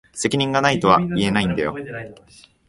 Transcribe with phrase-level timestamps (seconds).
[0.15, 1.75] 責任が無いとは言えないんだよ。